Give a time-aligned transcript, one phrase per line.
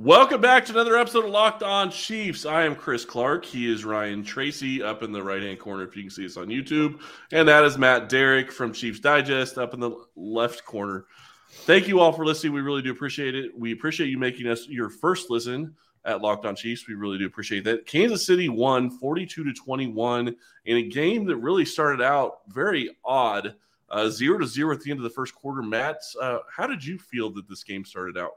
[0.00, 2.46] Welcome back to another episode of Locked On Chiefs.
[2.46, 3.44] I am Chris Clark.
[3.44, 6.36] He is Ryan Tracy up in the right hand corner if you can see us
[6.36, 7.00] on YouTube.
[7.32, 11.06] And that is Matt Derrick from Chiefs Digest up in the left corner.
[11.50, 12.52] Thank you all for listening.
[12.52, 13.50] We really do appreciate it.
[13.58, 15.74] We appreciate you making us your first listen
[16.04, 16.86] at Locked On Chiefs.
[16.86, 17.84] We really do appreciate that.
[17.84, 20.36] Kansas City won 42 to 21
[20.66, 23.56] in a game that really started out very odd.
[23.90, 25.60] Uh, zero to zero at the end of the first quarter.
[25.60, 28.34] Matt, uh, how did you feel that this game started out?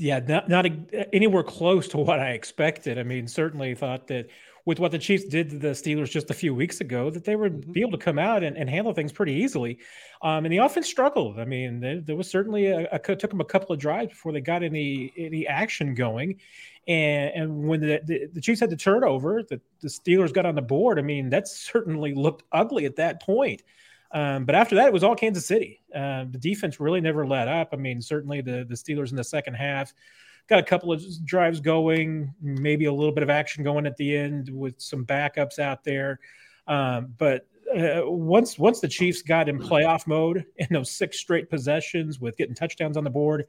[0.00, 0.66] Yeah, not not
[1.12, 2.98] anywhere close to what I expected.
[2.98, 4.28] I mean, certainly thought that
[4.64, 7.36] with what the Chiefs did to the Steelers just a few weeks ago, that they
[7.36, 7.72] would mm-hmm.
[7.72, 9.78] be able to come out and, and handle things pretty easily.
[10.22, 11.38] Um, and the offense struggled.
[11.38, 14.32] I mean, there, there was certainly a, a, took them a couple of drives before
[14.32, 16.40] they got any any action going.
[16.88, 20.54] And, and when the, the, the Chiefs had the turnover, the, the Steelers got on
[20.54, 20.98] the board.
[20.98, 23.62] I mean, that certainly looked ugly at that point.
[24.12, 25.80] Um, but after that, it was all Kansas City.
[25.94, 27.68] Uh, the defense really never let up.
[27.72, 29.92] I mean, certainly the the Steelers in the second half
[30.48, 34.16] got a couple of drives going, maybe a little bit of action going at the
[34.16, 36.18] end with some backups out there.
[36.66, 41.48] Um, but uh, once once the Chiefs got in playoff mode in those six straight
[41.48, 43.46] possessions with getting touchdowns on the board,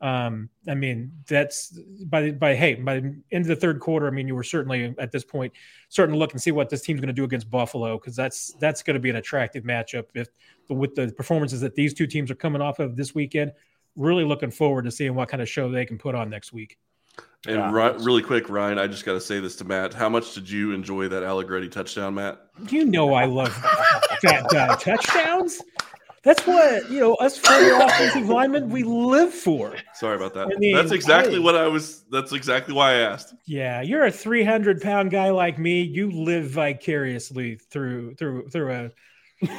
[0.00, 4.10] um, I mean, that's by by hey, by the end of the third quarter, I
[4.10, 5.52] mean, you were certainly at this point
[5.88, 8.52] starting to look and see what this team's going to do against Buffalo because that's
[8.60, 10.28] that's going to be an attractive matchup if
[10.68, 13.52] with the performances that these two teams are coming off of this weekend.
[13.96, 16.76] Really looking forward to seeing what kind of show they can put on next week.
[17.46, 17.96] And yeah.
[18.00, 19.92] really quick, Ryan, I just got to say this to Matt.
[19.92, 22.40] How much did you enjoy that Allegretti touchdown, Matt?
[22.70, 23.54] You know I love
[24.22, 25.60] that uh, touchdowns.
[26.24, 27.14] That's what you know.
[27.16, 29.76] Us former offensive linemen, we live for.
[29.92, 30.48] Sorry about that.
[30.48, 32.04] I mean, that's exactly what I was.
[32.10, 33.34] That's exactly why I asked.
[33.46, 35.82] Yeah, you're a 300 pound guy like me.
[35.82, 38.90] You live vicariously through through through a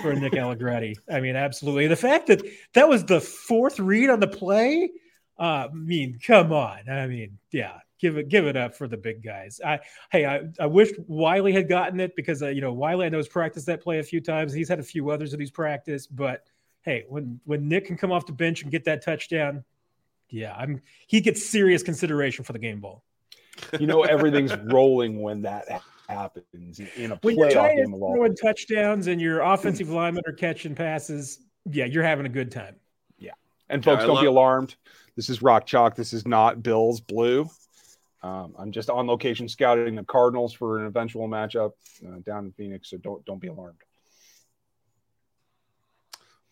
[0.02, 0.98] for Nick Allegretti.
[1.10, 1.88] I mean, absolutely.
[1.88, 2.42] The fact that
[2.74, 4.90] that was the fourth read on the play.
[5.38, 6.90] Uh, I mean, come on.
[6.90, 9.60] I mean, yeah, give it give it up for the big guys.
[9.64, 9.80] I
[10.12, 13.18] hey, I, I wish Wylie had gotten it because uh, you know Wylie I know
[13.18, 14.54] has practiced that play a few times.
[14.54, 16.44] He's had a few others that he's practiced, but
[16.86, 19.64] hey, when when Nick can come off the bench and get that touchdown,
[20.30, 23.04] yeah, I'm he gets serious consideration for the game ball.
[23.80, 27.92] You know, everything's rolling when that happens in a when playoff game.
[27.92, 32.76] Throwing touchdowns and your offensive linemen are catching passes, yeah, you're having a good time.
[33.18, 33.32] Yeah,
[33.70, 34.76] and folks, yeah, don't love- be alarmed.
[35.16, 35.96] This is Rock Chalk.
[35.96, 37.50] This is not Bills Blue.
[38.22, 41.72] Um, I'm just on location scouting the Cardinals for an eventual matchup
[42.06, 43.78] uh, down in Phoenix, so don't don't be alarmed.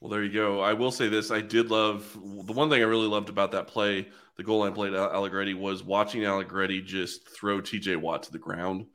[0.03, 0.59] Well, there you go.
[0.59, 2.11] I will say this: I did love
[2.45, 5.53] the one thing I really loved about that play, the goal line play to Allegretti,
[5.53, 7.95] was watching Allegretti just throw T.J.
[7.95, 8.87] Watt to the ground.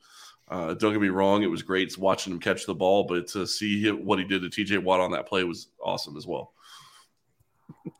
[0.49, 3.47] Uh, don't get me wrong; it was great watching him catch the ball, but to
[3.47, 4.77] see what he did to T.J.
[4.77, 6.53] Watt on that play was awesome as well.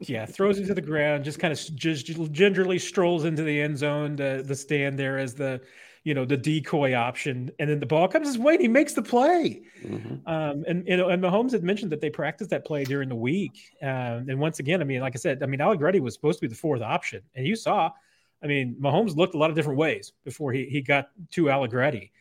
[0.01, 3.79] Yeah, throws him to the ground, just kind of just gingerly strolls into the end
[3.79, 5.61] zone, the the stand there as the
[6.09, 8.93] you know the decoy option, and then the ball comes his way, and he makes
[8.93, 9.61] the play.
[9.83, 10.27] Mm-hmm.
[10.27, 13.15] Um, and you know, and Mahomes had mentioned that they practiced that play during the
[13.15, 13.59] week.
[13.83, 16.47] Um, and once again, I mean, like I said, I mean, Allegretti was supposed to
[16.47, 17.91] be the fourth option, and you saw,
[18.43, 22.11] I mean, Mahomes looked a lot of different ways before he he got to Allegretti.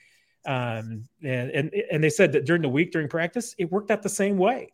[0.44, 4.02] Um, and and and they said that during the week during practice, it worked out
[4.02, 4.70] the same way.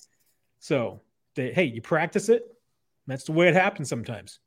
[0.58, 1.02] So,
[1.36, 2.42] they, hey, you practice it.
[3.06, 4.40] That's the way it happens sometimes.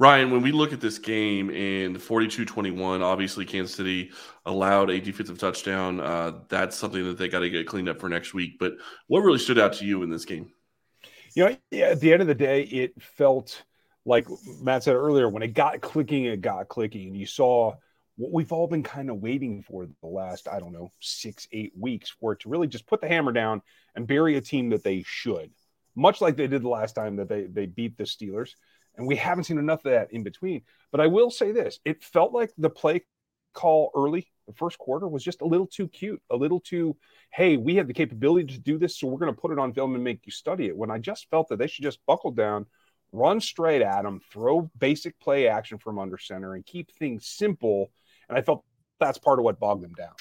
[0.00, 4.12] Ryan, when we look at this game in 42 21, obviously Kansas City
[4.46, 5.98] allowed a defensive touchdown.
[5.98, 8.58] Uh, that's something that they got to get cleaned up for next week.
[8.60, 8.74] But
[9.08, 10.52] what really stood out to you in this game?
[11.34, 13.64] You know, at the end of the day, it felt
[14.04, 14.26] like
[14.62, 17.08] Matt said earlier when it got clicking, it got clicking.
[17.08, 17.74] And you saw
[18.16, 21.72] what we've all been kind of waiting for the last, I don't know, six, eight
[21.76, 23.62] weeks for it to really just put the hammer down
[23.96, 25.50] and bury a team that they should,
[25.96, 28.52] much like they did the last time that they, they beat the Steelers.
[28.98, 30.62] And we haven't seen enough of that in between.
[30.90, 33.04] But I will say this it felt like the play
[33.54, 36.96] call early, the first quarter, was just a little too cute, a little too,
[37.32, 39.72] hey, we have the capability to do this, so we're going to put it on
[39.72, 40.76] film and make you study it.
[40.76, 42.66] When I just felt that they should just buckle down,
[43.12, 47.90] run straight at them, throw basic play action from under center, and keep things simple.
[48.28, 48.64] And I felt
[49.00, 50.14] that's part of what bogged them down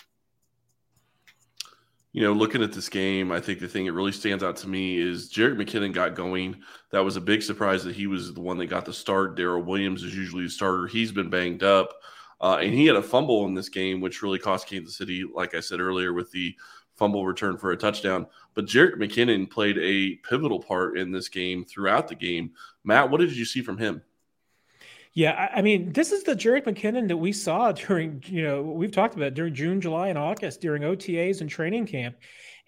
[2.18, 4.68] you know, looking at this game, I think the thing that really stands out to
[4.68, 6.60] me is Jerick McKinnon got going.
[6.90, 9.38] That was a big surprise that he was the one that got the start.
[9.38, 10.88] Darrel Williams is usually the starter.
[10.88, 11.94] He's been banged up.
[12.42, 15.54] Uh, and he had a fumble in this game, which really cost Kansas City, like
[15.54, 16.56] I said earlier, with the
[16.96, 18.26] fumble return for a touchdown.
[18.56, 22.50] But Jerick McKinnon played a pivotal part in this game throughout the game.
[22.84, 24.02] Matt, what did you see from him?
[25.18, 28.92] Yeah, I mean, this is the Jerick McKinnon that we saw during, you know, we've
[28.92, 32.18] talked about during June, July, and August during OTAs and training camp.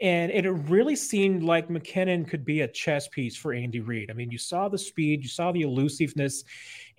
[0.02, 4.10] And it really seemed like McKinnon could be a chess piece for Andy Reid.
[4.10, 6.44] I mean, you saw the speed, you saw the elusiveness,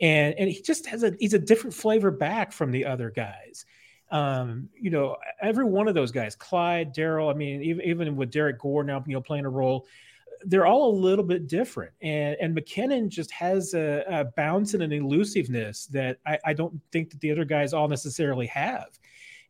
[0.00, 3.64] and and he just has a he's a different flavor back from the other guys.
[4.12, 7.28] Um, you know, every one of those guys, Clyde, Darrel.
[7.28, 9.88] I mean, even even with Derrick Gore now, you know, playing a role,
[10.44, 11.92] they're all a little bit different.
[12.02, 16.80] And and McKinnon just has a, a bounce and an elusiveness that I, I don't
[16.92, 18.98] think that the other guys all necessarily have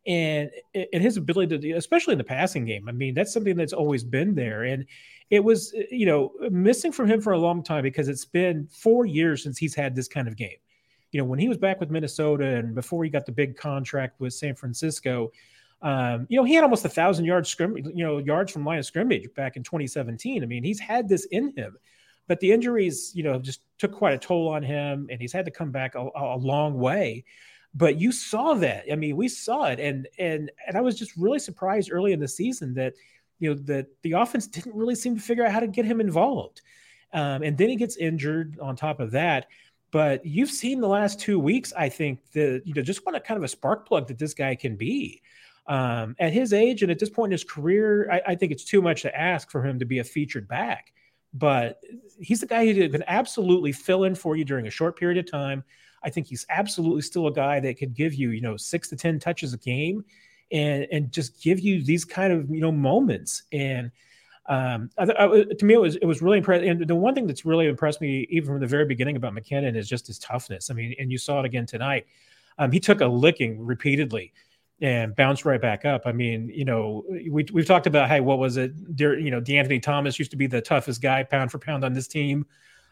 [0.07, 2.89] and and his ability to, especially in the passing game.
[2.89, 4.85] I mean, that's something that's always been there, and
[5.29, 9.05] it was you know missing from him for a long time because it's been four
[9.05, 10.57] years since he's had this kind of game.
[11.11, 14.19] You know, when he was back with Minnesota and before he got the big contract
[14.19, 15.31] with San Francisco,
[15.81, 18.79] um, you know, he had almost a thousand yards scrimmage, you know, yards from line
[18.79, 20.43] of scrimmage back in 2017.
[20.43, 21.77] I mean, he's had this in him,
[22.27, 25.45] but the injuries, you know, just took quite a toll on him, and he's had
[25.45, 27.23] to come back a, a long way
[27.73, 28.85] but you saw that.
[28.91, 32.19] I mean, we saw it, and and and I was just really surprised early in
[32.19, 32.93] the season that
[33.39, 36.01] you know that the offense didn't really seem to figure out how to get him
[36.01, 36.61] involved,
[37.13, 39.47] um, and then he gets injured on top of that.
[39.91, 43.19] But you've seen the last two weeks, I think that you know just what a
[43.19, 45.21] kind of a spark plug that this guy can be.
[45.67, 48.65] Um, at his age and at this point in his career, I, I think it's
[48.65, 50.91] too much to ask for him to be a featured back.
[51.33, 51.79] But
[52.19, 55.31] he's the guy who can absolutely fill in for you during a short period of
[55.31, 55.63] time
[56.03, 58.95] I think he's absolutely still a guy that could give you, you know, six to
[58.95, 60.03] 10 touches a game
[60.51, 63.43] and, and just give you these kind of, you know, moments.
[63.51, 63.91] And,
[64.47, 66.67] um, I, I, to me, it was it was really impressive.
[66.67, 69.77] And the one thing that's really impressed me, even from the very beginning about McKinnon,
[69.77, 70.71] is just his toughness.
[70.71, 72.07] I mean, and you saw it again tonight.
[72.57, 74.33] Um, he took a licking repeatedly
[74.81, 76.01] and bounced right back up.
[76.05, 78.73] I mean, you know, we we've talked about hey, what was it?
[78.97, 82.07] You know, De'Anthony Thomas used to be the toughest guy pound for pound on this
[82.07, 82.45] team.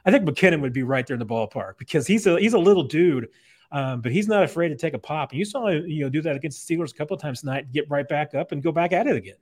[0.06, 2.60] I think McKinnon would be right there in the ballpark because he's a he's a
[2.60, 3.30] little dude,
[3.72, 5.34] um, but he's not afraid to take a pop.
[5.34, 7.72] You saw him, you know, do that against the Steelers a couple of times tonight,
[7.72, 9.36] get right back up and go back at it again.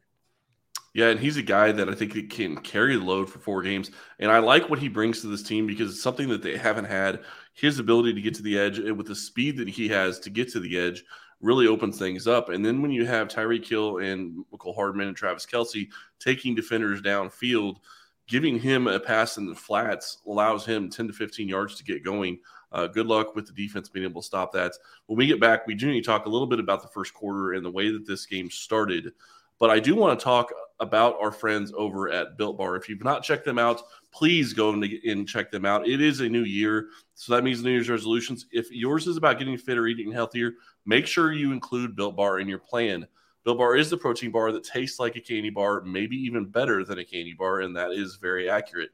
[0.93, 3.91] Yeah, and he's a guy that I think can carry the load for four games.
[4.17, 6.85] And I like what he brings to this team because it's something that they haven't
[6.85, 7.23] had.
[7.53, 10.31] His ability to get to the edge and with the speed that he has to
[10.31, 11.03] get to the edge
[11.41, 12.49] really opens things up.
[12.49, 15.87] And then when you have Tyreek Hill and Mecole Hardman and Travis Kelce
[16.19, 17.77] taking defenders downfield–
[18.27, 22.03] giving him a pass in the flats allows him 10 to 15 yards to get
[22.03, 22.39] going.
[22.73, 24.73] Uh, good luck with the defense being able to stop that.
[25.05, 27.13] When we get back, we do need to talk a little bit about the first
[27.13, 29.13] quarter and the way that this game started.
[29.59, 32.75] But I do want to talk about our friends over at Built Bar.
[32.75, 33.81] If you've not checked them out,
[34.17, 35.87] please go and check them out.
[35.87, 38.47] It is a new year, so that means New Year's resolutions.
[38.51, 40.53] If yours is about getting fit or eating healthier,
[40.87, 43.05] make sure you include Built Bar in your plan.
[43.45, 46.83] Built Bar is the protein bar that tastes like a candy bar, maybe even better
[46.83, 48.89] than a candy bar, and that is very accurate.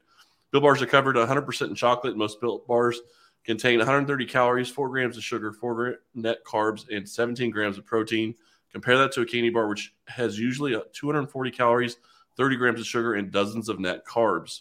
[0.50, 2.18] Built Bars are covered 100% in chocolate.
[2.18, 3.00] Most Built Bars
[3.44, 8.34] contain 130 calories, 4 grams of sugar, 4 net carbs, and 17 grams of protein.
[8.70, 11.96] Compare that to a candy bar, which has usually 240 calories,
[12.36, 14.60] 30 grams of sugar, and dozens of net carbs.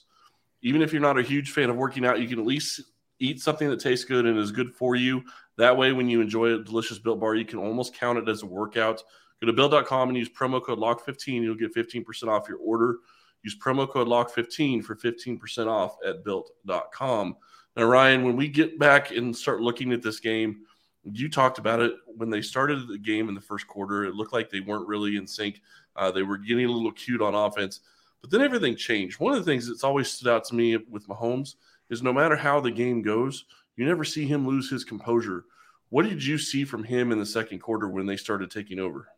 [0.63, 2.81] Even if you're not a huge fan of working out, you can at least
[3.19, 5.24] eat something that tastes good and is good for you.
[5.57, 8.42] That way, when you enjoy a delicious Built Bar, you can almost count it as
[8.42, 9.04] a workout.
[9.39, 11.44] Go to build.com and use promo code LOCK15.
[11.44, 12.98] You'll get 15% off your order.
[13.44, 17.36] Use promo code LOCK15 for 15% off at built.com.
[17.75, 20.62] Now, Ryan, when we get back and start looking at this game,
[21.04, 24.06] you talked about it when they started the game in the first quarter.
[24.06, 25.62] It looked like they weren't really in sync.
[25.95, 27.81] Uh, they were getting a little cute on offense,
[28.24, 29.20] but then everything changed.
[29.20, 31.54] One of the things that's always stood out to me with Mahomes
[31.92, 35.46] is no matter how the game goes, you never see him lose his composure.
[35.90, 39.10] What did you see from him in the second quarter when they started taking over?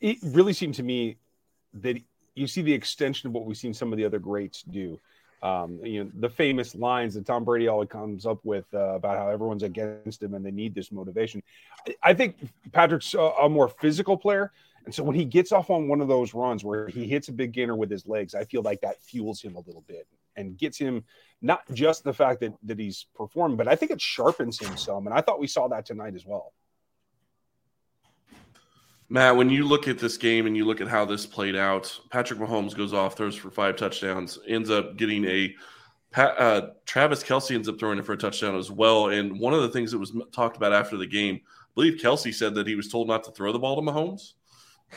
[0.00, 1.16] it really seemed to me
[1.74, 1.96] that
[2.34, 4.98] you see the extension of what we've seen some of the other greats do.
[5.42, 9.18] Um, you know, the famous lines that Tom Brady always comes up with uh, about
[9.18, 11.42] how everyone's against him and they need this motivation.
[12.02, 12.36] I, think
[12.72, 14.50] Patrick's a, a, more physical player.
[14.86, 17.32] And so when he gets off on one of those runs where he hits a
[17.32, 20.56] big gainer with his legs, I feel like that fuels him a little bit and
[20.56, 21.04] gets him
[21.42, 25.06] not just the fact that, that he's performing, but I think it sharpens him some.
[25.06, 26.52] And I thought we saw that tonight as well.
[29.08, 31.98] Matt, when you look at this game and you look at how this played out,
[32.10, 35.54] Patrick Mahomes goes off, throws for five touchdowns, ends up getting a
[36.16, 39.08] uh, Travis Kelce ends up throwing it for a touchdown as well.
[39.08, 42.32] And one of the things that was talked about after the game, I believe Kelsey
[42.32, 44.32] said that he was told not to throw the ball to Mahomes.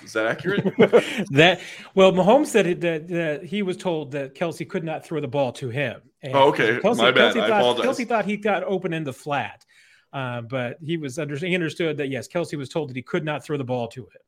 [0.04, 0.64] Is that accurate?
[1.32, 1.62] that
[1.96, 5.52] well, Mahomes said that, that he was told that Kelce could not throw the ball
[5.54, 6.02] to him.
[6.22, 7.36] And oh, okay, Kelce, my bad.
[7.36, 7.86] Kelce I thought, apologize.
[7.86, 9.66] Kelce thought he got open in the flat.
[10.12, 13.24] Uh, but he was under, he understood that yes, Kelce was told that he could
[13.24, 14.22] not throw the ball to him.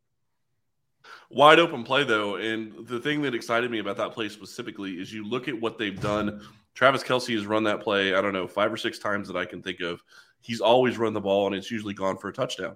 [1.30, 5.12] Wide open play though, and the thing that excited me about that play specifically is
[5.14, 6.42] you look at what they've done.
[6.74, 9.46] Travis Kelce has run that play, I don't know, five or six times that I
[9.46, 10.04] can think of.
[10.42, 12.76] He's always run the ball, and it's usually gone for a touchdown.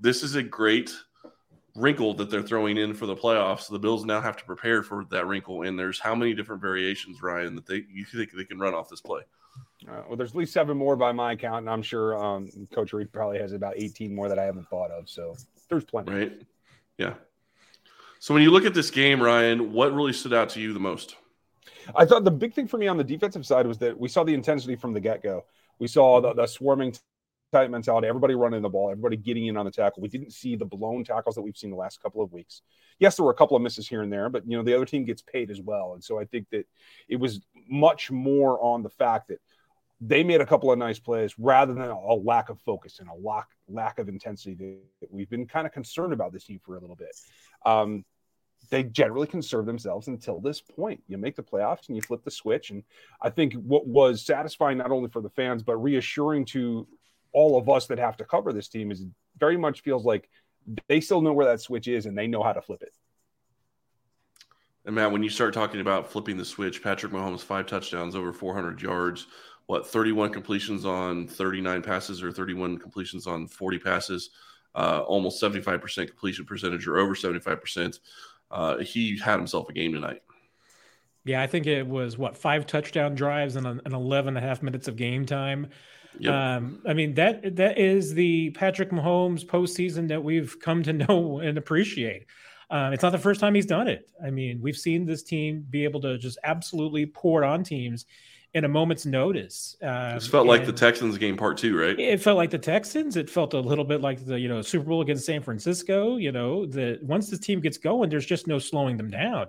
[0.00, 0.94] This is a great
[1.76, 3.68] wrinkle that they're throwing in for the playoffs.
[3.68, 7.22] The Bills now have to prepare for that wrinkle, and there's how many different variations,
[7.22, 9.22] Ryan, that they you think they can run off this play?
[9.88, 12.92] Uh, well, there's at least seven more by my count, and I'm sure um, Coach
[12.92, 15.08] Reid probably has about 18 more that I haven't thought of.
[15.08, 15.36] So
[15.68, 16.12] there's plenty.
[16.12, 16.42] Right.
[16.98, 17.14] Yeah.
[18.18, 20.80] So when you look at this game, Ryan, what really stood out to you the
[20.80, 21.16] most?
[21.94, 24.24] I thought the big thing for me on the defensive side was that we saw
[24.24, 25.44] the intensity from the get go.
[25.78, 26.94] We saw the, the swarming
[27.52, 30.02] tight mentality, everybody running the ball, everybody getting in on the tackle.
[30.02, 32.62] We didn't see the blown tackles that we've seen the last couple of weeks.
[32.98, 34.84] Yes, there were a couple of misses here and there, but you know the other
[34.84, 36.66] team gets paid as well, and so I think that
[37.08, 39.38] it was much more on the fact that
[40.00, 43.14] they made a couple of nice plays rather than a lack of focus and a
[43.14, 44.54] lack lack of intensity
[45.00, 47.14] that we've been kind of concerned about this team for a little bit.
[47.64, 48.04] Um,
[48.70, 51.02] they generally conserve themselves until this point.
[51.06, 52.70] You make the playoffs and you flip the switch.
[52.70, 52.82] And
[53.22, 56.86] I think what was satisfying not only for the fans but reassuring to
[57.36, 59.04] all of us that have to cover this team is
[59.38, 60.26] very much feels like
[60.88, 62.94] they still know where that switch is and they know how to flip it.
[64.86, 68.32] And Matt, when you start talking about flipping the switch, Patrick Mahomes five touchdowns, over
[68.32, 69.26] 400 yards,
[69.66, 74.30] what 31 completions on 39 passes or 31 completions on 40 passes,
[74.74, 77.98] uh, almost 75% completion percentage or over 75%.
[78.50, 80.22] Uh, he had himself a game tonight.
[81.26, 84.62] Yeah, I think it was what five touchdown drives and an 11 and a half
[84.62, 85.66] minutes of game time.
[86.18, 86.32] Yep.
[86.32, 91.40] Um, I mean that that is the Patrick Mahomes postseason that we've come to know
[91.40, 92.26] and appreciate.
[92.68, 94.10] Uh, it's not the first time he's done it.
[94.24, 98.06] I mean, we've seen this team be able to just absolutely pour it on teams
[98.54, 99.76] in a moment's notice.
[99.82, 101.98] Um, this felt like the Texans game part two, right?
[101.98, 103.16] It felt like the Texans.
[103.16, 106.16] It felt a little bit like the you know Super Bowl against San Francisco.
[106.16, 109.48] You know, that once the team gets going, there's just no slowing them down.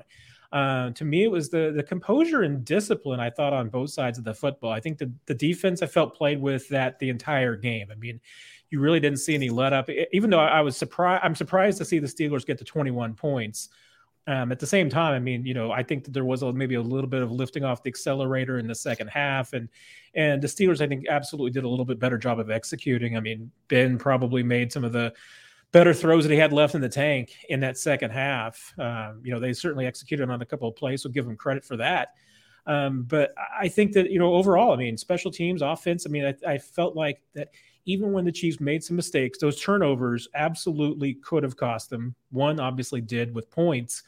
[0.52, 4.18] Uh, to me, it was the the composure and discipline I thought on both sides
[4.18, 4.72] of the football.
[4.72, 7.88] I think the the defense I felt played with that the entire game.
[7.92, 8.22] I mean,
[8.70, 9.90] you really didn't see any let up.
[10.12, 13.70] Even though I was surprised, I'm surprised to see the Steelers get to 21 points.
[14.28, 16.52] Um, at the same time, I mean, you know, I think that there was a,
[16.52, 19.70] maybe a little bit of lifting off the accelerator in the second half, and
[20.16, 23.16] and the Steelers, I think, absolutely did a little bit better job of executing.
[23.16, 25.14] I mean, Ben probably made some of the
[25.78, 28.74] better throws that he had left in the tank in that second half.
[28.80, 31.64] Um, you know, they certainly executed on a couple of plays, so give them credit
[31.64, 32.16] for that.
[32.66, 36.08] Um, but I think that you know, overall, I mean, special teams, offense.
[36.08, 37.50] I mean, I, I felt like that
[37.86, 42.16] even when the Chiefs made some mistakes, those turnovers absolutely could have cost them.
[42.32, 44.02] One obviously did with points.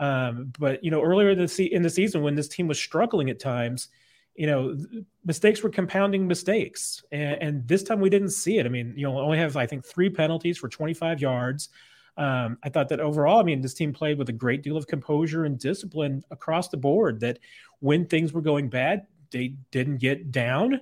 [0.00, 3.30] Um, but you know, earlier in the, in the season, when this team was struggling
[3.30, 3.90] at times,
[4.34, 4.76] you know,
[5.24, 8.66] mistakes were compounding mistakes, and, and, this time we didn't see it.
[8.66, 11.68] I mean, you know, only have I think three penalties for 25 yards.
[12.16, 14.86] Um, I thought that overall, I mean, this team played with a great deal of
[14.86, 17.20] composure and discipline across the board.
[17.20, 17.38] That
[17.80, 20.80] when things were going bad, they didn't get down.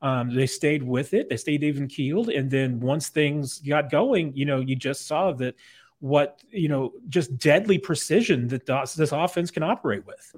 [0.00, 1.28] Um, they stayed with it.
[1.28, 2.28] They stayed even keeled.
[2.28, 5.54] And then once things got going, you know, you just saw that
[6.00, 10.34] what, you know, just deadly precision that this offense can operate with.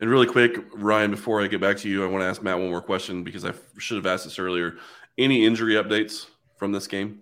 [0.00, 2.58] And really quick, Ryan, before I get back to you, I want to ask Matt
[2.58, 4.76] one more question because I should have asked this earlier.
[5.16, 6.26] Any injury updates
[6.56, 7.20] from this game?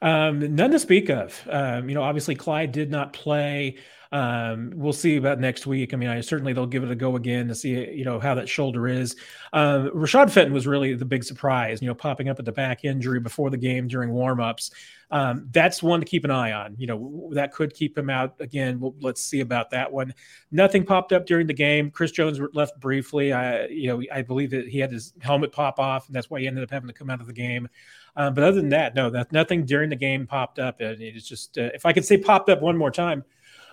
[0.00, 1.46] Um, none to speak of.
[1.50, 3.76] Um, you know, obviously Clyde did not play.
[4.10, 5.92] Um, we'll see about next week.
[5.92, 8.34] I mean, I certainly they'll give it a go again to see you know how
[8.36, 9.16] that shoulder is.
[9.52, 11.82] Uh, Rashad Fenton was really the big surprise.
[11.82, 14.70] You know, popping up at the back injury before the game during warmups.
[15.10, 16.74] Um, that's one to keep an eye on.
[16.78, 18.78] You know, that could keep him out again.
[18.80, 20.14] We'll, let's see about that one.
[20.50, 21.90] Nothing popped up during the game.
[21.90, 23.32] Chris Jones left briefly.
[23.32, 26.40] I, you know, I believe that he had his helmet pop off, and that's why
[26.40, 27.68] he ended up having to come out of the game.
[28.18, 30.80] Um, but other than that, no, that nothing during the game popped up.
[30.80, 33.24] It, it's just uh, if I could say popped up one more time,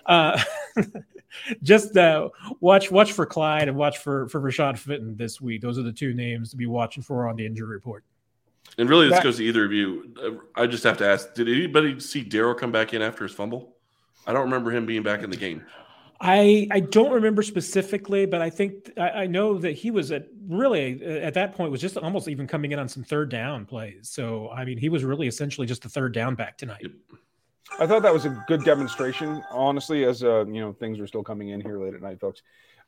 [0.06, 0.40] uh,
[1.64, 2.28] just uh,
[2.60, 5.62] watch watch for Clyde and watch for for Rashad Fenton this week.
[5.62, 8.04] Those are the two names to be watching for on the injury report.
[8.78, 10.40] And really, this that, goes to either of you.
[10.54, 13.74] I just have to ask: Did anybody see Darrel come back in after his fumble?
[14.28, 15.66] I don't remember him being back in the game.
[16.20, 20.26] I I don't remember specifically, but I think I, I, know that he was at
[20.48, 24.08] really at that point was just almost even coming in on some third down plays.
[24.08, 26.86] So I mean, he was really essentially just a third down back tonight.
[27.78, 31.22] I thought that was a good demonstration, honestly, as uh, you know, things are still
[31.22, 32.42] coming in here late at night, folks.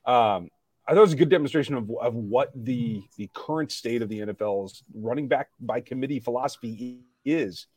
[0.05, 0.49] Um,
[0.87, 4.09] I thought it was a good demonstration of, of what the the current state of
[4.09, 7.67] the NFL's running back by committee philosophy is,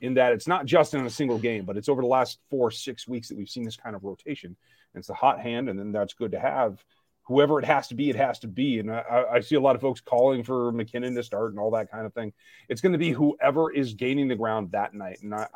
[0.00, 2.70] in that it's not just in a single game, but it's over the last four
[2.70, 4.54] six weeks that we've seen this kind of rotation.
[4.94, 6.82] It's the hot hand, and then that's good to have.
[7.24, 8.78] Whoever it has to be, it has to be.
[8.78, 11.72] And I, I see a lot of folks calling for McKinnon to start and all
[11.72, 12.32] that kind of thing.
[12.68, 15.18] It's going to be whoever is gaining the ground that night.
[15.22, 15.46] And I,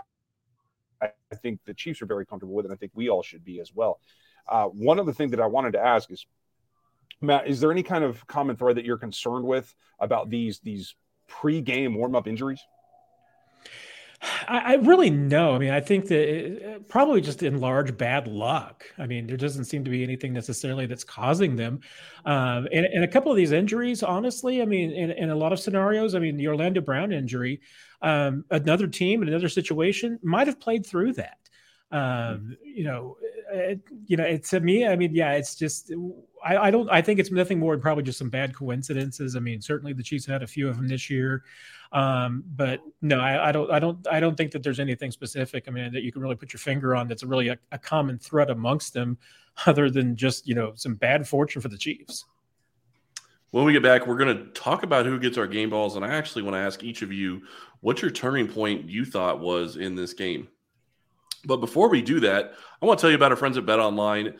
[1.00, 3.58] I think the Chiefs are very comfortable with, and I think we all should be
[3.58, 4.00] as well.
[4.46, 6.26] Uh, one other thing that I wanted to ask is,
[7.20, 10.94] Matt, is there any kind of common thread that you're concerned with about these these
[11.26, 12.60] pre-game warm-up injuries?
[14.49, 15.55] I, I really no.
[15.55, 18.85] I mean, I think that it, probably just in large bad luck.
[18.99, 21.81] I mean, there doesn't seem to be anything necessarily that's causing them.
[22.25, 25.52] Um, and, and a couple of these injuries, honestly, I mean, in, in a lot
[25.52, 27.61] of scenarios, I mean, the Orlando Brown injury,
[28.00, 31.38] um, another team in another situation might have played through that.
[31.91, 33.17] Um, you know,
[33.52, 35.93] it, you know, it to me, I mean, yeah, it's just
[36.44, 39.37] I, I, don't I think it's nothing more than probably just some bad coincidences.
[39.37, 41.44] I mean, certainly the Chiefs had a few of them this year.
[41.92, 45.64] Um, but no, I, I, don't I don't I don't think that there's anything specific.
[45.68, 48.18] I mean, that you can really put your finger on that's really a, a common
[48.18, 49.18] thread amongst them,
[49.66, 52.25] other than just, you know, some bad fortune for the Chiefs.
[53.50, 55.96] When we get back, we're going to talk about who gets our game balls.
[55.96, 57.42] And I actually want to ask each of you
[57.80, 60.49] what your turning point you thought was in this game.
[61.44, 63.78] But before we do that, I want to tell you about our friends at Bet
[63.78, 64.34] Online.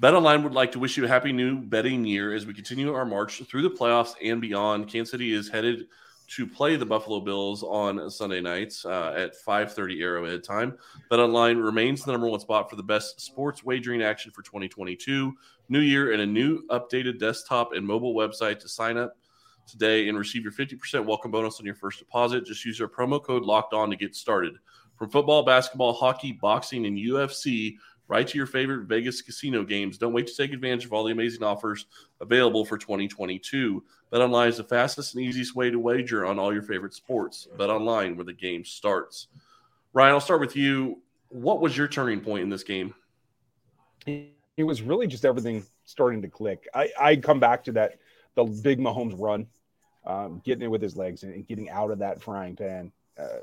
[0.00, 2.94] Bet Online would like to wish you a happy new betting year as we continue
[2.94, 4.86] our march through the playoffs and beyond.
[4.86, 5.88] Kansas City is headed
[6.28, 10.78] to play the Buffalo Bills on Sunday nights uh, at 5:30 Arrowhead time.
[11.10, 15.34] Bet Online remains the number one spot for the best sports wagering action for 2022.
[15.68, 19.16] New year and a new updated desktop and mobile website to sign up
[19.66, 22.46] today and receive your 50% welcome bonus on your first deposit.
[22.46, 24.54] Just use our promo code Locked On to get started.
[24.94, 27.76] From football, basketball, hockey, boxing, and UFC,
[28.08, 29.98] right to your favorite Vegas casino games.
[29.98, 31.86] Don't wait to take advantage of all the amazing offers
[32.20, 33.84] available for 2022.
[34.12, 37.46] BetOnline is the fastest and easiest way to wager on all your favorite sports.
[37.56, 39.28] BetOnline, where the game starts.
[39.92, 41.02] Ryan, I'll start with you.
[41.28, 42.94] What was your turning point in this game?
[44.06, 46.66] It was really just everything starting to click.
[46.74, 47.98] I I come back to that
[48.34, 49.46] the big Mahomes run,
[50.06, 52.92] um, getting it with his legs and, getting out of that frying pan.
[53.18, 53.38] Uh,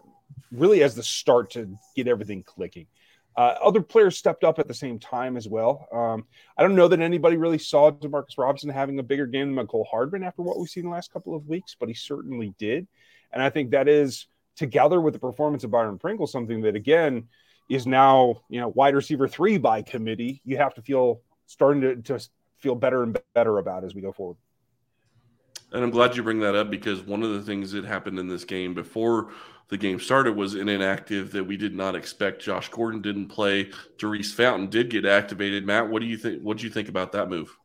[0.51, 2.87] really as the start to get everything clicking.
[3.37, 5.87] Uh, other players stepped up at the same time as well.
[5.91, 6.25] Um,
[6.57, 9.85] I don't know that anybody really saw Demarcus Robinson having a bigger game than Mecole
[9.87, 12.87] Hardman after what we've seen the last couple of weeks, but he certainly did.
[13.33, 17.27] And I think that is together with the performance of Byron Pringle, something that again
[17.69, 20.41] is now, you know, wide receiver three by committee.
[20.45, 22.25] You have to feel starting to, to
[22.59, 24.37] feel better and better about as we go forward.
[25.75, 28.29] And I'm glad you bring that up because one of the things that happened in
[28.29, 29.31] this game before
[29.67, 32.41] the game started was an inactive that we did not expect.
[32.41, 33.71] Josh Gordon didn't play.
[33.97, 35.65] Daurice Fountain did get activated.
[35.65, 36.41] Matt, what do you think?
[36.41, 37.55] What do you think about that move?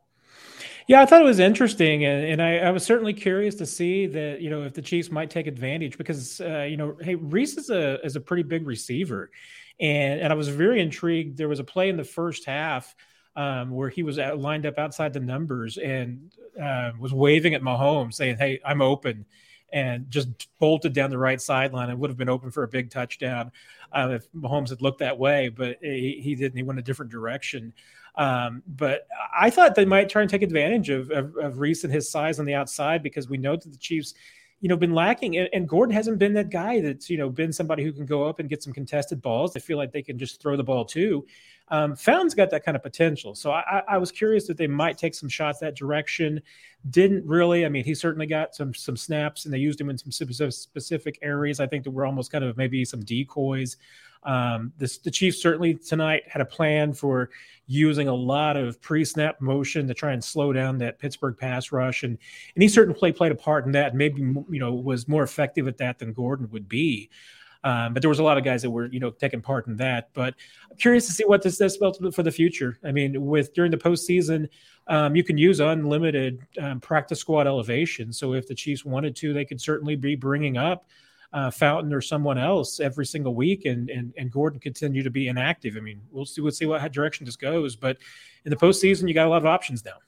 [0.89, 4.07] Yeah, I thought it was interesting, and, and I, I, was certainly curious to see
[4.09, 7.57] that you know if the Chiefs might take advantage because uh, you know hey Reese
[7.59, 9.31] is a is a pretty big receiver,
[9.79, 11.39] and and I was very intrigued.
[11.39, 12.97] There was a play in the first half
[13.37, 18.15] um, where he was lined up outside the numbers and uh, was waving at Mahomes,
[18.15, 19.27] saying, "Hey, I'm open."
[19.73, 21.91] and just bolted down the right sideline.
[21.91, 23.53] It would have been open for a big touchdown
[23.93, 26.57] uh, if Mahomes had looked that way, but he, he didn't.
[26.57, 27.73] He went a different direction.
[28.17, 29.07] Um, but
[29.39, 32.41] I thought they might try and take advantage of, of, of Reese and his size
[32.41, 34.15] on the outside because we know that the Chiefs
[34.61, 35.39] you know, been lacking.
[35.39, 38.29] And, and, Gordon hasn't been that guy that's, you know, been somebody who can go
[38.29, 39.55] up and get some contested balls.
[39.55, 41.27] They feel like they can just throw the ball too.
[41.71, 43.35] Um, Fountain's got that kind of potential.
[43.35, 46.43] So I, I, was curious that they might take some shots that direction.
[46.91, 47.65] Didn't really.
[47.65, 51.19] I mean, he certainly got some some snaps, and they used him in some specific
[51.23, 51.61] areas.
[51.61, 53.77] I think that were almost kind of maybe some decoys.
[54.25, 57.31] Um, this, the Chiefs certainly tonight had a plan for
[57.67, 62.03] using a lot of pre-snap motion to try and slow down that Pittsburgh pass rush,
[62.03, 62.19] and
[62.55, 63.91] and he certainly played played a part in that.
[63.91, 67.11] And maybe you know was more effective at that than Gordon would be.
[67.63, 69.77] Um, but there was a lot of guys that were, you know, taking part in
[69.77, 70.11] that.
[70.15, 70.35] But
[70.71, 72.79] I'm curious to see what this does for the future.
[72.85, 74.49] I mean, with during the postseason,
[74.87, 78.13] um, you can use unlimited um, practice squad elevation.
[78.13, 80.87] So if the Chiefs wanted to, they could certainly be bringing up
[81.33, 85.29] uh, Fountain or someone else every single week, and and and Gordon continue to be
[85.29, 85.77] inactive.
[85.77, 87.77] I mean, we'll see we'll see what direction this goes.
[87.77, 87.99] But
[88.45, 89.99] in the postseason, you got a lot of options now.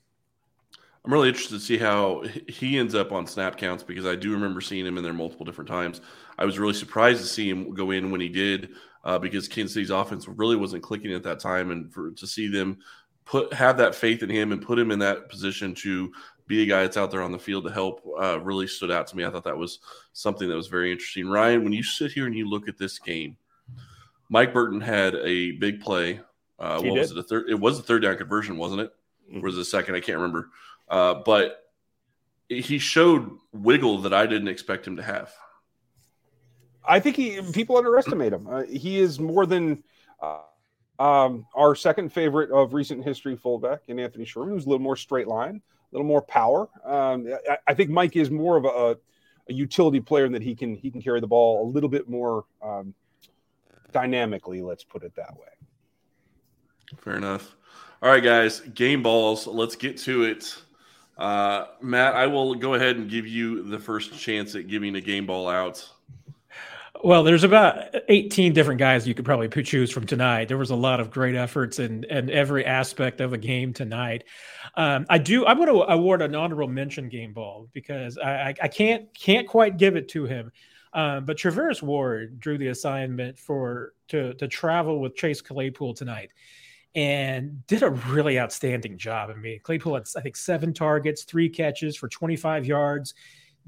[1.05, 4.33] I'm really interested to see how he ends up on snap counts because I do
[4.33, 6.01] remember seeing him in there multiple different times.
[6.39, 8.71] I was really surprised to see him go in when he did
[9.05, 12.47] uh, because Kansas City's offense really wasn't clicking at that time, and for to see
[12.47, 12.79] them
[13.25, 16.13] put have that faith in him and put him in that position to
[16.47, 19.07] be a guy that's out there on the field to help uh, really stood out
[19.09, 19.25] to me.
[19.25, 19.81] I thought that was
[20.13, 21.29] something that was very interesting.
[21.29, 23.37] Ryan, when you sit here and you look at this game,
[24.29, 26.21] Mike Burton had a big play.
[26.59, 26.99] Uh, what did.
[26.99, 27.19] was it?
[27.19, 27.49] A third?
[27.49, 28.93] It was a third down conversion, wasn't it?
[29.29, 29.39] Mm-hmm.
[29.39, 29.95] Or was it a second?
[29.95, 30.51] I can't remember.
[30.89, 31.63] Uh, but
[32.49, 35.33] he showed wiggle that I didn't expect him to have.
[36.85, 38.47] I think he people underestimate him.
[38.49, 39.85] Uh, he is more than
[40.21, 40.41] uh,
[40.99, 44.97] um, our second favorite of recent history fullback in Anthony Sherman, who's a little more
[44.97, 46.69] straight line, a little more power.
[46.85, 48.97] Um, I, I, think Mike is more of a,
[49.49, 52.09] a, utility player in that he can he can carry the ball a little bit
[52.09, 52.95] more um,
[53.93, 54.61] dynamically.
[54.61, 55.49] Let's put it that way.
[56.99, 57.57] Fair enough.
[58.03, 59.47] All right, guys, game balls.
[59.47, 60.57] Let's get to it.
[61.23, 65.01] Uh, Matt, I will go ahead and give you the first chance at giving a
[65.01, 65.89] game ball out.
[67.05, 70.49] Well, there's about 18 different guys you could probably choose from tonight.
[70.49, 74.25] There was a lot of great efforts in, in every aspect of a game tonight.
[74.77, 75.47] Um, I do.
[75.47, 79.77] I'm going to award an honorable mention game ball because I, I, can't can't quite
[79.77, 80.51] give it to him.
[80.93, 86.33] Um, but Charvarius Ward drew the assignment for to to travel with Chase Claypool tonight,
[86.95, 89.31] and did a really outstanding job.
[89.31, 93.15] I mean, Claypool had I think seven targets, three catches for 25 yards.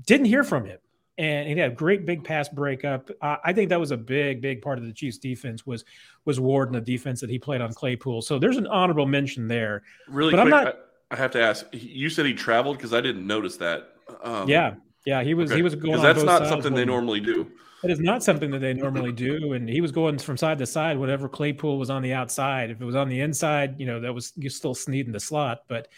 [0.07, 0.79] Didn't hear from him
[1.17, 3.11] and he had a great big pass breakup.
[3.21, 5.85] Uh, I think that was a big, big part of the Chiefs' defense was
[6.25, 8.23] was Ward and the defense that he played on Claypool.
[8.23, 9.83] So there's an honorable mention there.
[10.09, 11.67] Really but quick, not, I, I, have to ask.
[11.73, 13.95] You said he traveled because I didn't notice that.
[14.23, 15.59] Um, yeah, yeah, he was okay.
[15.59, 15.93] he was going.
[15.93, 17.51] Because that's not something they normally do.
[17.85, 20.67] It is not something that they normally do, and he was going from side to
[20.67, 20.99] side.
[20.99, 24.13] Whatever Claypool was on the outside, if it was on the inside, you know that
[24.13, 25.65] was you still Sneed in the slot.
[25.69, 25.89] But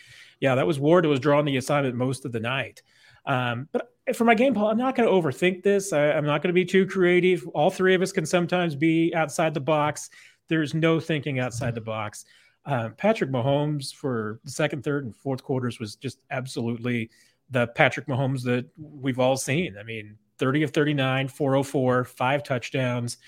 [0.41, 2.83] yeah, that was Ward that was drawing the assignment most of the night.
[3.25, 5.93] Um, but for my game plan, I'm not going to overthink this.
[5.93, 7.47] I, am not going to be too creative.
[7.49, 10.11] All three of us can sometimes be outside the box.
[10.49, 12.25] There's no thinking outside the box.
[12.65, 17.11] Uh, Patrick Mahomes for the second, third, and fourth quarters was just absolutely
[17.51, 19.77] the Patrick Mahomes that we've all seen.
[19.79, 23.19] I mean, 30 of 39, 404, five touchdowns.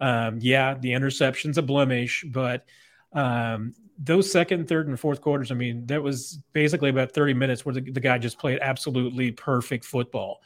[0.00, 2.64] Um, yeah, the interception's a blemish, but
[3.12, 7.66] um, those second, third, and fourth quarters, I mean, that was basically about 30 minutes
[7.66, 10.40] where the, the guy just played absolutely perfect football.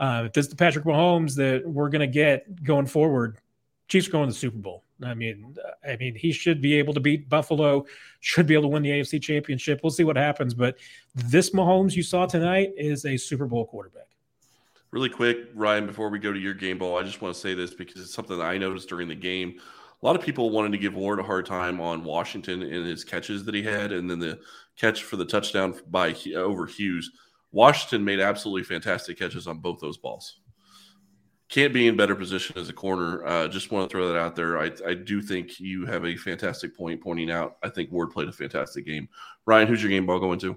[0.00, 3.38] Uh, if this is the Patrick Mahomes that we're going to get going forward,
[3.88, 4.84] Chiefs going to the Super Bowl.
[5.02, 7.84] I mean, I mean, he should be able to beat Buffalo,
[8.20, 9.80] should be able to win the AFC Championship.
[9.82, 10.78] We'll see what happens, but
[11.14, 14.06] this Mahomes you saw tonight is a Super Bowl quarterback.
[14.94, 17.52] Really quick, Ryan, before we go to your game ball, I just want to say
[17.52, 19.58] this because it's something that I noticed during the game
[20.04, 23.02] a lot of people wanted to give Ward a hard time on Washington and his
[23.02, 24.38] catches that he had, and then the
[24.76, 27.10] catch for the touchdown by over Hughes.
[27.52, 30.40] Washington made absolutely fantastic catches on both those balls.
[31.48, 33.26] Can't be in better position as a corner.
[33.26, 34.58] Uh, just want to throw that out there.
[34.58, 37.56] I, I do think you have a fantastic point pointing out.
[37.64, 39.08] I think Ward played a fantastic game.
[39.46, 40.54] Ryan, who's your game ball going to?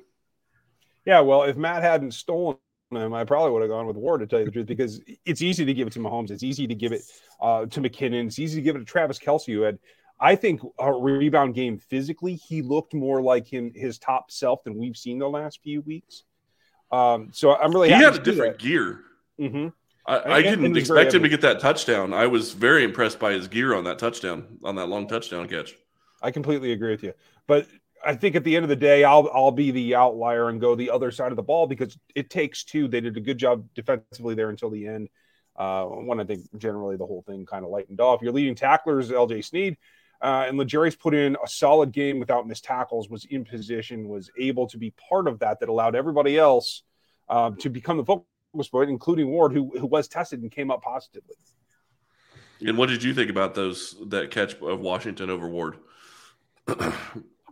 [1.06, 2.58] Yeah, well, if Matt hadn't stolen
[2.96, 5.42] him, I probably would have gone with Ward to tell you the truth because it's
[5.42, 6.32] easy to give it to Mahomes.
[6.32, 7.02] It's easy to give it
[7.42, 8.28] uh, to McKinnon.
[8.28, 9.80] It's easy to give it to Travis Kelce, who had,
[10.20, 12.36] I think, a rebound game physically.
[12.36, 16.24] He looked more like him, his top self than we've seen the last few weeks.
[16.92, 19.02] Um, so I'm really he had a different gear.
[19.40, 19.68] Mm-hmm.
[20.06, 22.14] I, I didn't expect him to get that touchdown.
[22.14, 25.76] I was very impressed by his gear on that touchdown, on that long touchdown catch.
[26.22, 27.14] I completely agree with you.
[27.46, 27.68] But
[28.06, 30.76] I think at the end of the day, I'll I'll be the outlier and go
[30.76, 32.88] the other side of the ball because it takes two.
[32.88, 35.10] They did a good job defensively there until the end.
[35.56, 38.22] Uh, when I think generally the whole thing kind of lightened off.
[38.22, 39.42] Your leading tacklers, L.J.
[39.42, 39.78] Sneed,
[40.22, 43.10] uh, and L'Jarius put in a solid game without missed tackles.
[43.10, 45.60] Was in position, was able to be part of that.
[45.60, 46.84] That allowed everybody else
[47.28, 50.84] uh, to become the focus point, including Ward, who who was tested and came up
[50.84, 51.36] positively.
[52.62, 55.78] And what did you think about those that catch of Washington over Ward?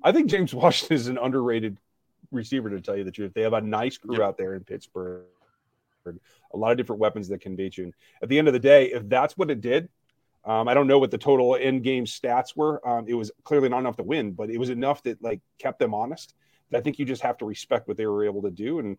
[0.06, 1.78] I think James Washington is an underrated
[2.32, 3.34] receiver, to tell you the truth.
[3.34, 5.26] They have a nice crew out there in Pittsburgh,
[6.06, 7.86] a lot of different weapons that can beat you.
[7.86, 9.90] And at the end of the day, if that's what it did,
[10.46, 12.88] um, I don't know what the total end game stats were.
[12.88, 15.80] Um, it was clearly not enough to win, but it was enough that like kept
[15.80, 16.36] them honest.
[16.74, 18.98] I think you just have to respect what they were able to do, and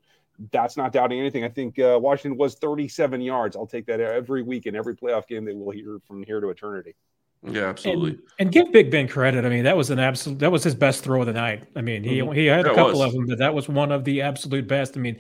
[0.51, 1.45] that's not doubting anything.
[1.45, 3.55] I think uh, Washington was 37 yards.
[3.55, 6.49] I'll take that every week in every playoff game they will hear from here to
[6.49, 6.95] eternity.
[7.42, 8.11] Yeah, absolutely.
[8.11, 9.44] And, and, give Big Ben credit.
[9.44, 10.38] I mean, that was an absolute.
[10.40, 11.64] That was his best throw of the night.
[11.77, 12.33] I mean, he mm-hmm.
[12.33, 13.09] he had a couple was.
[13.09, 14.96] of them, but that was one of the absolute best.
[14.96, 15.18] I mean,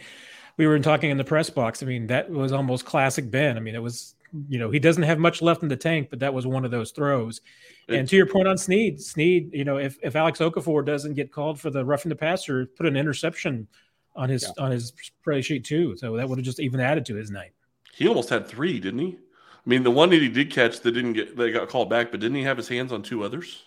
[0.56, 1.82] we were talking in the press box.
[1.82, 3.56] I mean, that was almost classic Ben.
[3.56, 4.14] I mean, it was
[4.48, 6.70] you know he doesn't have much left in the tank, but that was one of
[6.70, 7.40] those throws.
[7.88, 11.30] And to your point on Sneed, Sneed, you know, if if Alex Okafor doesn't get
[11.30, 13.68] called for the roughing the passer, put an interception
[14.16, 14.64] on his yeah.
[14.64, 15.96] on his play sheet too.
[15.96, 17.52] So that would have just even added to his night.
[17.94, 19.18] He almost had three, didn't he?
[19.66, 22.12] I mean, the one that he did catch that didn't get that got called back,
[22.12, 23.64] but didn't he have his hands on two others?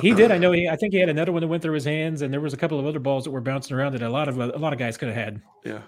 [0.00, 0.30] He did.
[0.30, 0.52] I know.
[0.52, 0.68] He.
[0.68, 2.56] I think he had another one that went through his hands, and there was a
[2.56, 4.78] couple of other balls that were bouncing around that a lot of a lot of
[4.78, 5.42] guys could have had.
[5.64, 5.80] Yeah.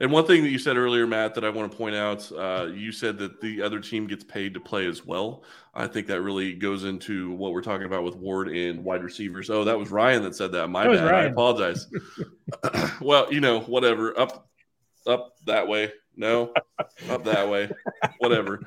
[0.00, 2.68] And one thing that you said earlier, Matt, that I want to point out, uh,
[2.72, 5.44] you said that the other team gets paid to play as well.
[5.74, 9.50] I think that really goes into what we're talking about with Ward and wide receivers.
[9.50, 10.68] Oh, that was Ryan that said that.
[10.68, 11.14] My that bad.
[11.14, 11.86] I apologize.
[13.02, 14.18] well, you know, whatever.
[14.18, 14.48] Up,
[15.06, 15.92] up that way.
[16.20, 16.52] No,
[17.08, 17.70] up that way.
[18.18, 18.60] Whatever.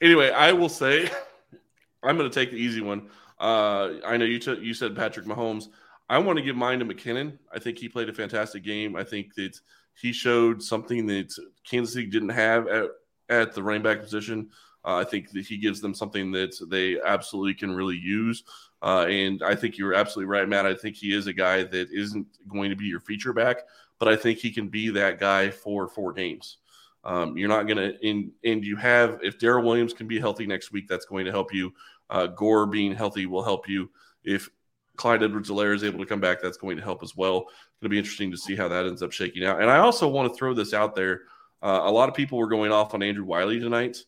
[0.00, 1.10] anyway, I will say
[2.04, 3.08] I'm going to take the easy one.
[3.40, 5.70] Uh, I know you took you said Patrick Mahomes.
[6.08, 7.36] I want to give mine to McKinnon.
[7.52, 8.94] I think he played a fantastic game.
[8.94, 9.58] I think that
[10.00, 11.34] he showed something that
[11.68, 12.84] Kansas City didn't have at,
[13.28, 14.50] at the running back position.
[14.84, 18.44] Uh, I think that he gives them something that they absolutely can really use.
[18.80, 20.64] Uh, and I think you're absolutely right, Matt.
[20.64, 23.58] I think he is a guy that isn't going to be your feature back,
[23.98, 26.58] but I think he can be that guy for four games.
[27.04, 30.46] Um, you're not going to, and, and you have, if Darrel Williams can be healthy
[30.46, 31.72] next week, that's going to help you.
[32.10, 33.90] Uh, Gore being healthy will help you.
[34.24, 34.48] If
[34.96, 37.40] Clyde Edwards Helaire is able to come back, that's going to help as well.
[37.40, 39.62] Going to be interesting to see how that ends up shaking out.
[39.62, 41.22] And I also want to throw this out there.
[41.62, 43.98] Uh, a lot of people were going off on Andrew Wylie tonight.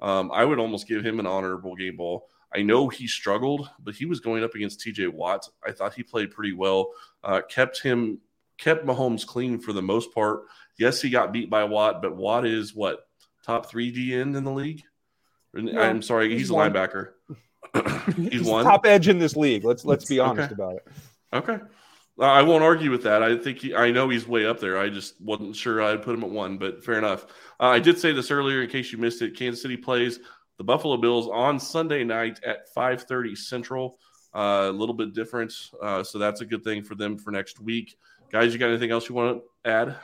[0.00, 2.28] Um, I would almost give him an honorable game ball.
[2.54, 5.48] I know he struggled, but he was going up against TJ Watt.
[5.64, 6.90] I thought he played pretty well,
[7.22, 8.18] uh, kept him,
[8.60, 10.42] kept Mahomes clean for the most part.
[10.78, 13.00] Yes, he got beat by Watt, but Watt is what
[13.44, 14.82] top three D end in the league.
[15.54, 17.10] I'm sorry, he's, he's a linebacker.
[18.16, 19.64] he's, he's one top edge in this league.
[19.64, 20.54] Let's let's be honest okay.
[20.54, 20.88] about it.
[21.32, 21.58] Okay.
[22.18, 23.22] I won't argue with that.
[23.22, 24.78] I think he, I know he's way up there.
[24.78, 27.24] I just wasn't sure I'd put him at one, but fair enough.
[27.58, 29.36] Uh, I did say this earlier in case you missed it.
[29.36, 30.20] Kansas City plays
[30.58, 33.98] the Buffalo Bills on Sunday night at 5:30 Central.
[34.34, 37.58] Uh, a little bit different, uh, so that's a good thing for them for next
[37.58, 37.96] week.
[38.30, 39.96] Guys, you got anything else you want to add?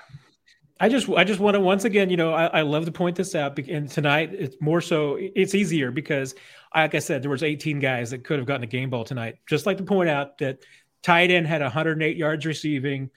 [0.78, 3.16] I just I just want to once again, you know, I, I love to point
[3.16, 3.58] this out.
[3.58, 6.34] And tonight it's more so it's easier because,
[6.74, 9.36] like I said, there was 18 guys that could have gotten a game ball tonight.
[9.48, 10.58] Just like to point out that
[11.02, 13.10] tight end had 108 yards receiving,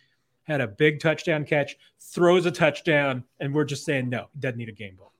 [0.43, 4.69] had a big touchdown catch, throws a touchdown, and we're just saying no, doesn't need
[4.69, 5.13] a game ball.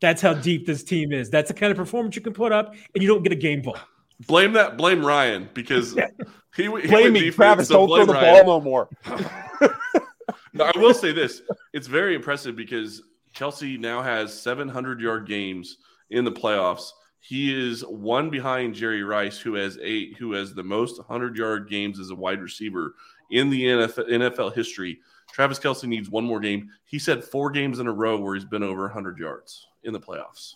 [0.00, 1.30] That's how deep this team is.
[1.30, 3.62] That's the kind of performance you can put up, and you don't get a game
[3.62, 3.78] ball.
[4.26, 4.76] Blame that.
[4.76, 5.94] Blame Ryan because
[6.56, 7.68] he, he blame me, defense, Travis.
[7.68, 8.46] So don't throw the Ryan.
[8.46, 8.88] ball no more.
[10.52, 13.02] no, I will say this: it's very impressive because
[13.34, 15.78] Kelce now has 700 yard games
[16.10, 16.90] in the playoffs.
[17.20, 21.70] He is one behind Jerry Rice, who has eight, who has the most 100 yard
[21.70, 22.94] games as a wide receiver
[23.30, 24.98] in the NFL, NFL history.
[25.32, 26.68] Travis Kelce needs one more game.
[26.84, 30.00] He said four games in a row where he's been over 100 yards in the
[30.00, 30.54] playoffs.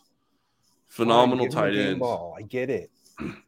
[0.89, 2.01] Phenomenal tight end.
[2.01, 2.37] Ball.
[2.39, 2.91] I get it.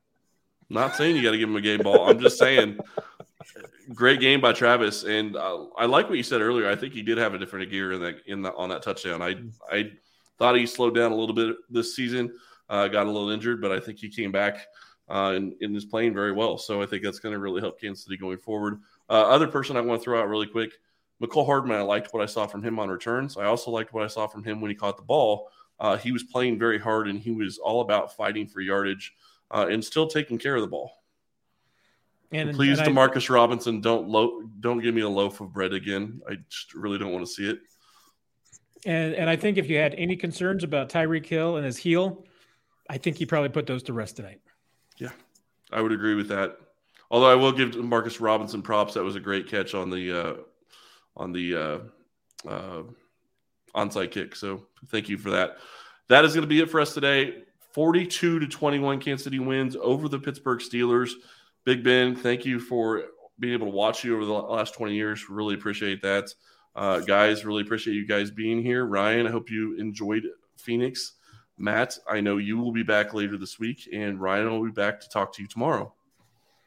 [0.70, 2.08] Not saying you got to give him a game ball.
[2.08, 2.78] I'm just saying
[3.94, 6.68] great game by Travis, and uh, I like what you said earlier.
[6.68, 9.22] I think he did have a different gear in that in the, on that touchdown.
[9.22, 9.36] I
[9.70, 9.92] I
[10.38, 12.32] thought he slowed down a little bit this season,
[12.68, 14.66] uh, got a little injured, but I think he came back
[15.08, 16.58] uh, and, and is playing very well.
[16.58, 18.80] So I think that's going to really help Kansas City going forward.
[19.08, 20.72] Uh, other person I want to throw out really quick,
[21.22, 21.78] Mecole Hardman.
[21.78, 23.36] I liked what I saw from him on returns.
[23.36, 25.50] I also liked what I saw from him when he caught the ball.
[25.80, 29.14] Uh, he was playing very hard and he was all about fighting for yardage
[29.50, 30.92] uh, and still taking care of the ball.
[32.30, 35.72] And, please, and Demarcus I, Robinson, don't lo- don't give me a loaf of bread
[35.72, 36.20] again.
[36.28, 37.60] I just really don't want to see it.
[38.84, 42.26] And and I think if you had any concerns about Tyreek Hill and his heel,
[42.88, 44.40] I think he probably put those to rest tonight.
[44.98, 45.10] Yeah,
[45.72, 46.58] I would agree with that.
[47.10, 48.94] Although I will give Marcus Robinson props.
[48.94, 50.34] That was a great catch on the uh,
[51.16, 51.78] on the uh,
[52.48, 52.82] uh,
[53.74, 54.36] onside kick.
[54.36, 55.56] So thank you for that.
[56.08, 57.44] That is going to be it for us today.
[57.78, 61.12] 42 to 21 Kansas City wins over the Pittsburgh Steelers.
[61.64, 63.04] Big Ben, thank you for
[63.38, 65.30] being able to watch you over the last 20 years.
[65.30, 66.34] Really appreciate that.
[66.74, 68.84] Uh, guys, really appreciate you guys being here.
[68.84, 70.24] Ryan, I hope you enjoyed
[70.56, 71.12] Phoenix.
[71.56, 74.98] Matt, I know you will be back later this week, and Ryan will be back
[74.98, 75.94] to talk to you tomorrow.